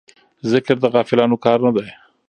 ذکر 0.51 0.75
د 0.81 0.85
غافلانو 0.93 1.37
کار 1.45 1.59
نه 1.65 1.71
دی. 1.75 1.87